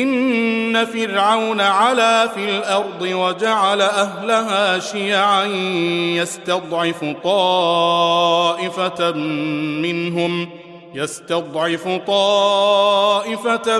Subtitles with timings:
[0.00, 5.44] إن فرعون علا في الأرض وجعل أهلها شيعا
[6.16, 9.12] يستضعف طائفة
[9.82, 10.48] منهم
[10.94, 13.78] يستضعف طائفة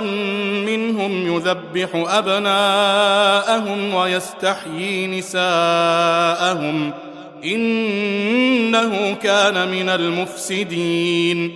[0.65, 6.91] منهم يذبح أبناءهم ويستحيي نساءهم.
[7.43, 11.55] إنه كان من المفسدين.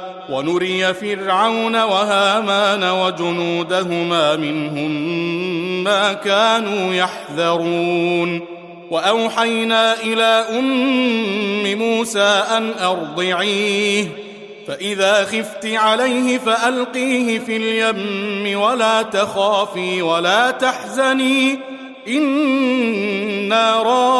[0.29, 4.91] ونري فرعون وهامان وجنودهما منهم
[5.83, 8.41] ما كانوا يحذرون.
[8.91, 14.07] وأوحينا إلى أم موسى أن أرضعيه.
[14.67, 21.59] فإذا خفت عليه فألقيه في اليم ولا تخافي ولا تحزني.
[22.07, 24.10] إنا رادوه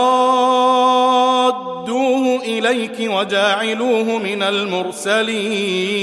[2.71, 6.01] إليك وجاعلوه من المرسلين.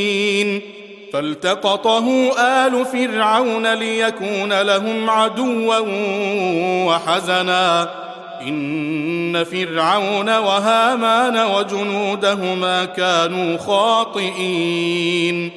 [1.12, 5.78] فالتقطه آل فرعون ليكون لهم عدوا
[6.86, 7.90] وحزنا.
[8.42, 15.50] إن فرعون وهامان وجنودهما كانوا خاطئين.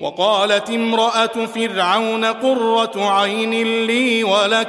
[0.00, 4.68] وقالت امرأة فرعون قرة عين لي ولك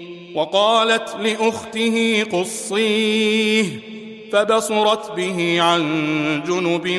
[0.35, 3.65] وقالت لأخته قصيه
[4.31, 5.83] فبصرت به عن
[6.47, 6.89] جنب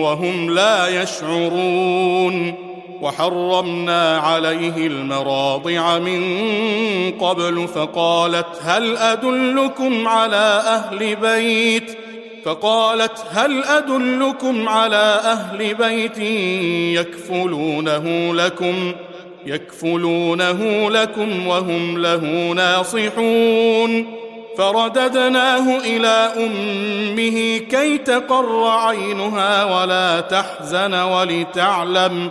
[0.00, 2.54] وهم لا يشعرون
[3.02, 6.22] وحرمنا عليه المراضع من
[7.20, 11.98] قبل فقالت هل أدلكم على أهل بيت؟
[12.44, 16.18] فقالت هل أدلكم على أهل بيت
[16.98, 18.92] يكفلونه لكم؟
[19.48, 24.18] يكفلونه لكم وهم له ناصحون.
[24.58, 32.30] فرددناه إلى أمه كي تقر عينها ولا تحزن ولتعلم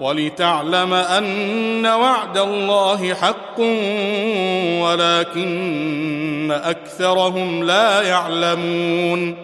[0.00, 3.60] ولتعلم أن وعد الله حق
[4.80, 9.43] ولكن أكثرهم لا يعلمون.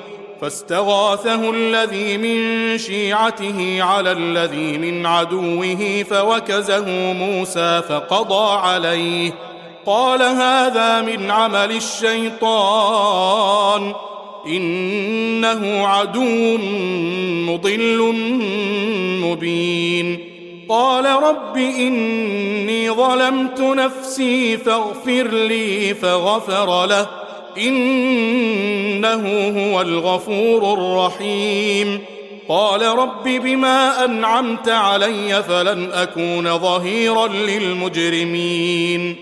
[0.41, 9.31] فاستغاثه الذي من شيعته على الذي من عدوه فوكزه موسى فقضى عليه.
[9.85, 12.41] قال هذا من عمل الشيطان.
[14.47, 16.57] إنه عدو
[17.51, 18.13] مضل
[19.21, 20.19] مبين.
[20.69, 27.20] قال رب إني ظلمت نفسي فاغفر لي فغفر له.
[27.57, 31.99] إنه هو الغفور الرحيم.
[32.49, 39.15] قال رب بما أنعمت علي فلن أكون ظهيرا للمجرمين.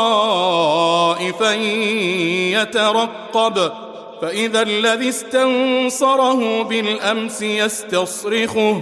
[2.62, 3.72] يترقب.
[4.22, 8.82] فإذا الذي استنصره بالأمس يستصرخه.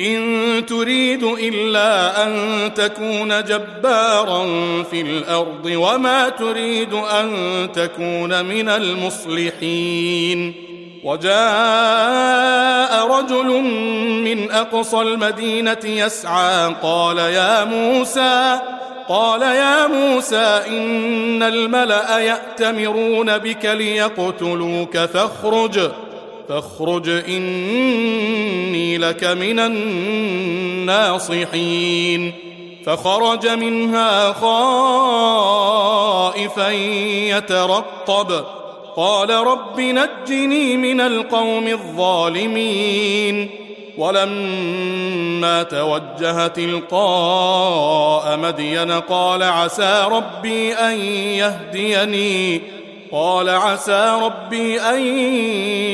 [0.00, 4.44] إن تريد إلا أن تكون جبارا
[4.82, 7.28] في الأرض وما تريد أن
[7.74, 10.54] تكون من المصلحين.
[11.04, 13.46] وجاء رجل
[14.24, 18.60] من أقصى المدينة يسعى قال يا موسى
[19.08, 25.90] قال يا موسى إن الملأ يأتمرون بك ليقتلوك فاخرج.
[26.48, 32.32] فاخرج إني لك من الناصحين.
[32.86, 34.50] فخرج منها خائفا
[37.36, 38.44] يترقب.
[38.96, 43.50] قال رب نجني من القوم الظالمين.
[43.98, 52.77] ولما توجه تلقاء مدين قال عسى ربي أن يهديني
[53.12, 55.00] قال عسى ربي أن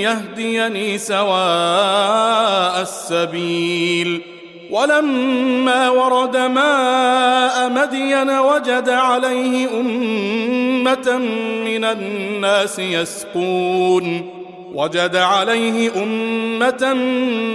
[0.02, 4.22] يهديني سواء السبيل.
[4.70, 11.18] ولما ورد ماء مدين وجد عليه أمة
[11.64, 14.30] من الناس يسقون.
[14.74, 16.94] وجد عليه أمة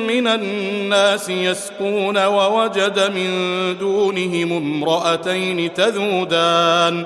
[0.07, 3.31] من الناس يسقون ووجد من
[3.77, 7.05] دونهم امرأتين تذودان.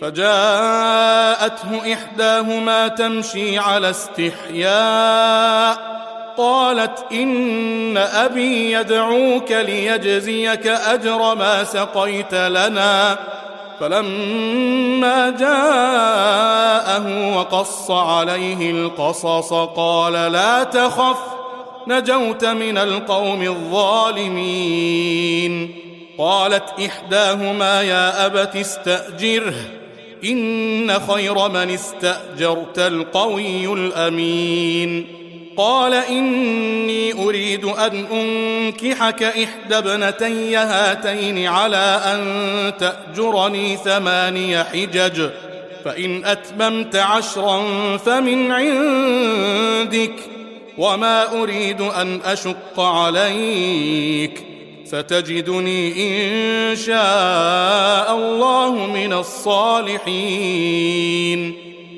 [0.00, 4.70] فجاءته إحداهما تمشي على استحياء
[6.36, 13.16] قالت إن أبي يدعوك ليجزيك أجر ما سقيت لنا.
[13.80, 17.06] فلما جاءه
[17.36, 21.18] وقص عليه القصص قال لا تخف
[21.86, 24.70] نجوت من القوم الظالمين.
[26.18, 29.79] قالت إحداهما يا أبت استأجره.
[30.24, 35.20] إن خير من استأجرت القوي الأمين.
[35.56, 42.22] قال إني أريد أن أنكحك إحدى ابنتي هاتين على أن
[42.78, 45.30] تأجرني ثماني حجج
[45.84, 47.62] فإن أتممت عشرا
[47.96, 50.14] فمن عندك
[50.78, 54.49] وما أريد أن أشق عليك.
[54.90, 60.10] ستجدني إن شاء الله من الصالحين.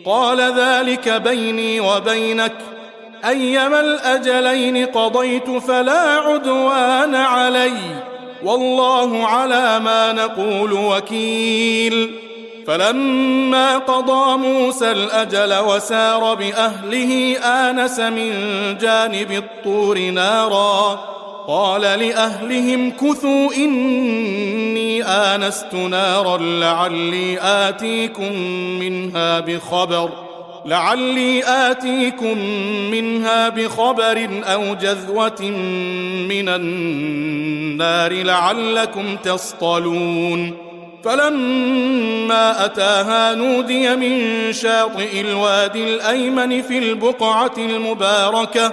[0.07, 2.53] قال ذلك بيني وبينك.
[3.25, 7.73] أيما الأجلين قضيت فلا عدوان علي.
[8.45, 12.11] والله على ما نقول وكيل.
[12.67, 18.33] فلما قضى موسى الأجل وسار بأهله آنس من
[18.81, 21.22] جانب الطور نارا.
[21.49, 28.33] قال لأهلهم كثوا إني آنست نارا لعلي آتيكم
[28.79, 30.11] منها بخبر
[30.67, 32.39] لعلي آتيكم
[32.91, 35.41] منها بخبر أو جذوة
[36.29, 40.73] من النار لعلكم تصطلون.
[41.05, 48.73] فلما أتاها نودي من شاطئ الوادي الأيمن في البقعة المباركة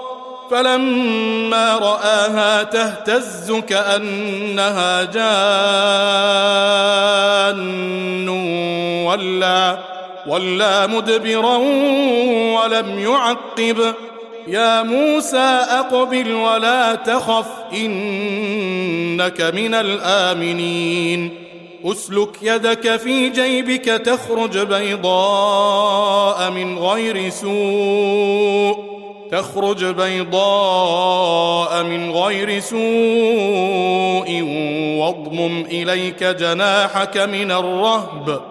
[0.51, 5.49] فلما رآها تهتز كأنها جان
[9.07, 9.77] ولا
[10.27, 11.57] ولا مدبرا
[12.57, 13.93] ولم يعقب.
[14.47, 21.37] يا موسى أقبل ولا تخف إنك من الآمنين.
[21.85, 29.00] أسلك يدك في جيبك تخرج بيضاء من غير سوء.
[29.31, 34.41] تخرج بيضاء من غير سوء
[34.99, 38.41] واضمم إليك جناحك من الرهب.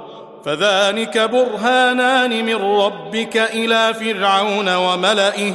[0.44, 5.52] فذلك برهانان من ربك إلى فرعون وملئه.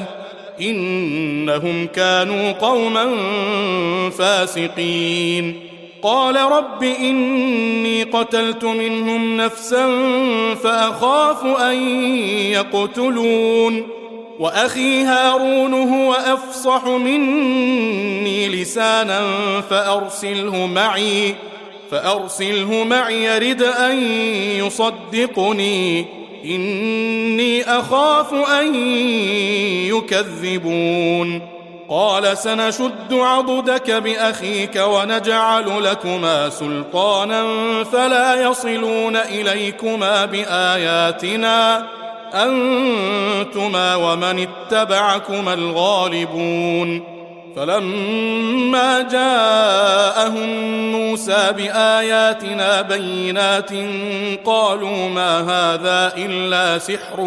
[0.62, 3.20] إنهم كانوا قوما
[4.18, 5.70] فاسقين.
[6.02, 9.86] قال رب إني قتلت منهم نفسا
[10.64, 11.90] فأخاف أن
[12.52, 13.95] يقتلون.
[14.40, 19.22] وأخي هارون هو أفصح مني لسانا
[19.70, 21.36] فأرسله معي
[21.92, 23.98] فأرسله معي رد أن
[24.58, 26.06] يصدقني.
[26.46, 28.76] إني أخاف أن
[29.86, 31.42] يكذبون.
[31.90, 37.44] قال سنشد عضدك بأخيك ونجعل لكما سلطانا
[37.84, 41.88] فلا يصلون إليكما بآياتنا.
[42.34, 47.16] أنتما ومن اتبعكما الغالبون
[47.56, 50.50] فلما جاءهم
[50.92, 53.72] موسى بآياتنا بينات
[54.46, 57.22] قالوا ما هذا إلا سحر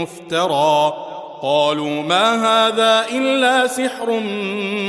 [0.00, 0.94] مفترى
[1.42, 4.20] قالوا ما هذا إلا سحر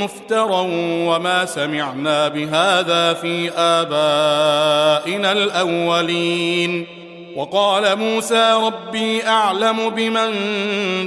[0.02, 0.66] مفترى
[1.06, 7.01] وما سمعنا بهذا في آبائنا الأولين
[7.36, 10.30] وقال موسى ربي أعلم بمن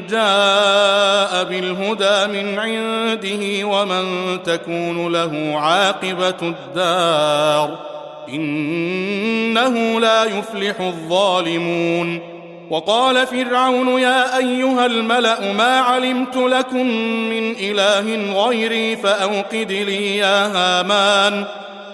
[0.07, 7.77] جاء بالهدى من عنده ومن تكون له عاقبة الدار
[8.29, 12.35] إنه لا يفلح الظالمون
[12.69, 16.87] وقال فرعون يا أيها الملأ ما علمت لكم
[17.29, 21.45] من إله غيري فأوقد لي يا هامان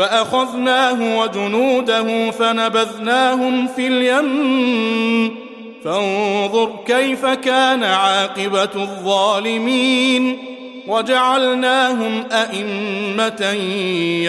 [0.00, 5.36] فأخذناه وجنوده فنبذناهم في اليم.
[5.84, 10.38] فانظر كيف كان عاقبة الظالمين.
[10.86, 13.52] وجعلناهم أئمة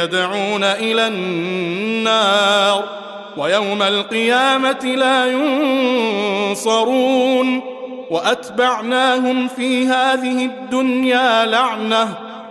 [0.03, 2.83] يدعون إلى النار.
[3.37, 5.25] ويوم القيامة لا
[6.51, 7.61] ينصرون.
[8.09, 12.30] وأتبعناهم في هذه الدنيا لعنة.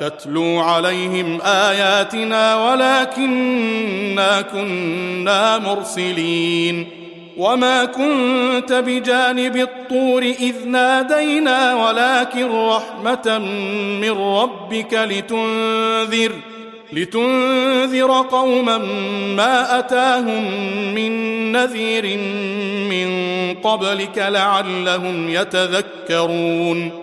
[0.00, 6.86] تتلو عليهم آياتنا ولكنا كنا مرسلين
[7.36, 13.38] وما كنت بجانب الطور إذ نادينا ولكن رحمة
[14.00, 16.32] من ربك لتنذر
[16.92, 18.78] لتنذر قوما
[19.36, 20.44] ما أتاهم
[20.94, 21.12] من
[21.52, 22.18] نذير
[22.90, 23.10] من
[23.54, 27.02] قبلك لعلهم يتذكرون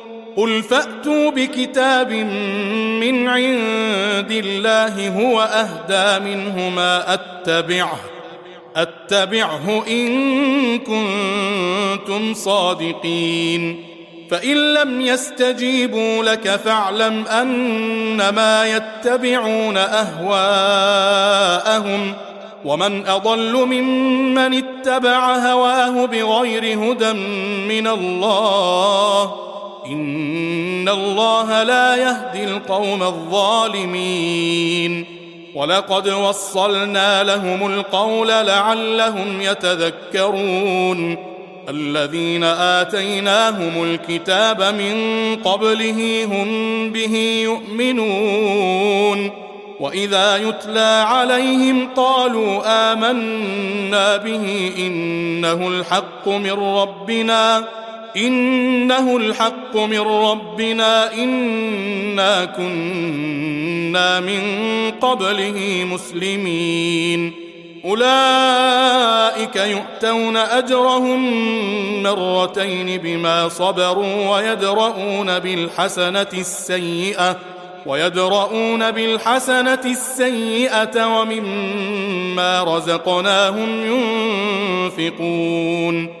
[0.37, 2.11] قل فاتوا بكتاب
[3.01, 7.99] من عند الله هو اهدى منهما اتبعه
[8.75, 13.85] اتبعه ان كنتم صادقين.
[14.31, 21.31] فان لم يستجيبوا لك فاعلم انما يتبعون اهواءهم
[22.65, 27.13] ومن اضل ممن اتبع هواه بغير هدى
[27.67, 29.50] من الله
[29.91, 35.05] ان الله لا يهدي القوم الظالمين
[35.55, 41.17] ولقد وصلنا لهم القول لعلهم يتذكرون
[41.69, 44.95] الذين اتيناهم الكتاب من
[45.35, 49.31] قبله هم به يؤمنون
[49.79, 52.61] واذا يتلى عليهم قالوا
[52.93, 57.63] امنا به انه الحق من ربنا
[58.17, 64.41] إنه الحق من ربنا إنا كنا من
[65.01, 67.33] قبله مسلمين.
[67.85, 71.23] أولئك يؤتون أجرهم
[72.03, 77.37] مرتين بما صبروا ويدرؤون بالحسنة السيئة
[77.85, 83.85] ويدرؤون بالحسنة السيئة ومما رزقناهم
[84.97, 86.20] ينفقون.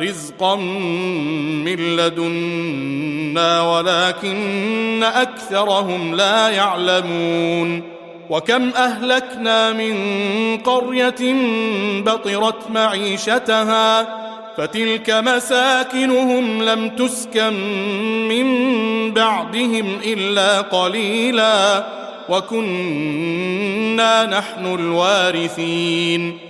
[0.00, 7.82] رزقا من لدنا ولكن اكثرهم لا يعلمون
[8.30, 9.96] وكم اهلكنا من
[10.56, 11.34] قريه
[12.00, 14.20] بطرت معيشتها
[14.56, 17.54] فتلك مساكنهم لم تسكن
[18.28, 18.46] من
[19.14, 21.86] بعدهم الا قليلا
[22.28, 26.49] وكنا نحن الوارثين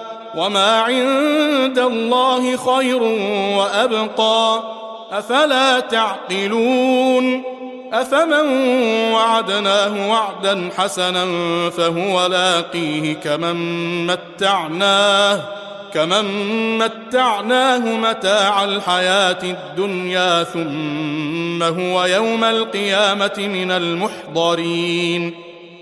[0.35, 3.03] وما عند الله خير
[3.57, 4.63] وابقى
[5.11, 7.43] افلا تعقلون
[7.93, 8.47] افمن
[9.13, 11.25] وعدناه وعدا حسنا
[11.69, 13.57] فهو لاقيه كمن
[14.07, 15.41] متعناه
[15.93, 25.50] كمن متعناه متاع الحياة الدنيا ثم هو يوم القيامه من المحضرين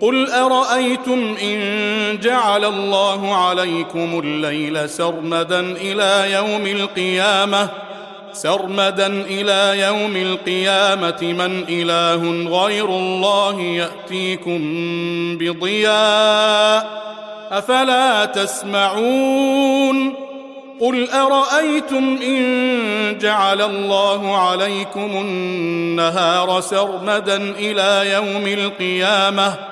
[0.00, 7.68] قل ارايتم ان جعل الله عليكم الليل سرمدا إلى يوم القيامه؟
[8.32, 14.58] سرمدا إلى يوم القيامه من اله غير الله ياتيكم
[15.38, 17.00] بضياء
[17.50, 20.14] افلا تسمعون؟
[20.80, 29.69] قل ارايتم ان جعل الله عليكم النهار سرمدا إلى يوم القيامه؟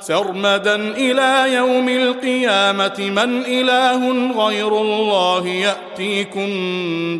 [0.00, 4.12] سرمدا إلى يوم القيامة من إله
[4.46, 6.48] غير الله يأتيكم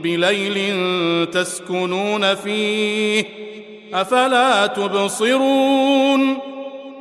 [0.02, 0.56] بليل
[1.30, 3.24] تسكنون فيه
[3.94, 6.38] أفلا تبصرون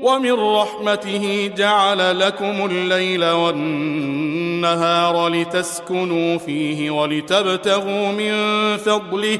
[0.02, 8.34] ومن رحمته جعل لكم الليل والنهار لتسكنوا فيه ولتبتغوا من
[8.78, 9.40] فضله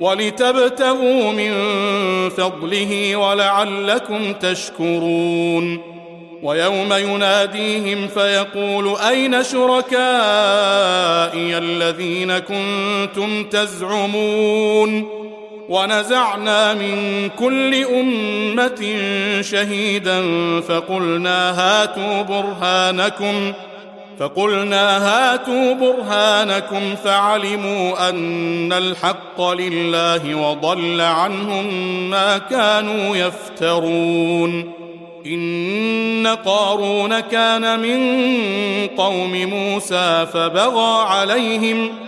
[0.00, 1.52] ولتبتغوا من
[2.28, 5.98] فضله ولعلكم تشكرون.
[6.42, 9.98] ويوم يناديهم فيقول أين شركائي
[11.58, 15.18] الذين كنتم تزعمون؟
[15.68, 18.96] ونزعنا من كل أمة
[19.40, 20.20] شهيدا
[20.60, 23.52] فقلنا هاتوا برهانكم
[24.18, 31.66] فقلنا هاتوا برهانكم فعلموا أن الحق لله وضل عنهم
[32.10, 34.72] ما كانوا يفترون.
[35.26, 38.00] إن قارون كان من
[38.86, 42.07] قوم موسى فبغى عليهم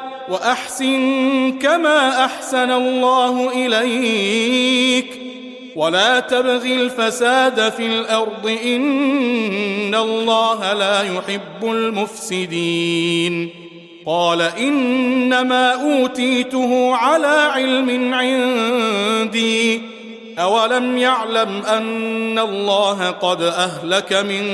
[0.31, 5.21] وأحسن كما أحسن الله إليك.
[5.75, 13.49] ولا تبغ الفساد في الأرض إن الله لا يحب المفسدين.
[14.05, 19.81] قال إنما أوتيته على علم عندي.
[20.39, 24.45] أولم يعلم أن الله قد أهلك من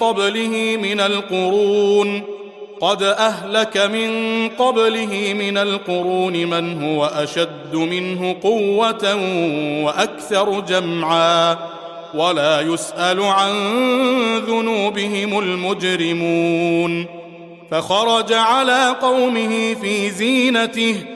[0.00, 2.35] قبله من القرون.
[2.80, 4.10] قد اهلك من
[4.48, 9.14] قبله من القرون من هو اشد منه قوه
[9.84, 11.56] وأكثر جمعا
[12.14, 13.52] ولا يسال عن
[14.38, 17.06] ذنوبهم المجرمون
[17.70, 21.15] فخرج على قومه في زينته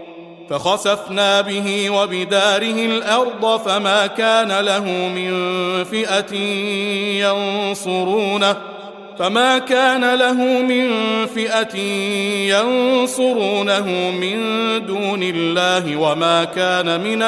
[0.51, 5.33] فخسفنا به وبداره الأرض فما كان له من
[5.83, 6.35] فئة
[7.25, 8.57] ينصرونه
[9.19, 10.91] فما كان له من
[11.35, 11.77] فئة
[12.47, 14.37] ينصرونه من
[14.85, 17.21] دون الله وما كان من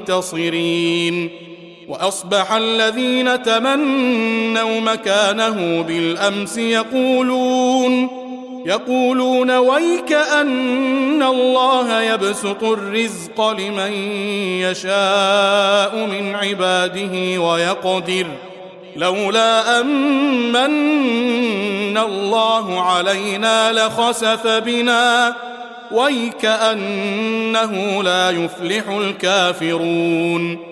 [0.00, 1.30] المنتصرين
[1.88, 8.21] وأصبح الذين تمنوا مكانه بالأمس يقولون
[8.66, 13.92] يقولون ويك أن الله يبسط الرزق لمن
[14.62, 18.26] يشاء من عباده ويقدر
[18.96, 25.36] لولا أمن الله علينا لخسف بنا
[25.90, 30.71] ويك أنه لا يفلح الكافرون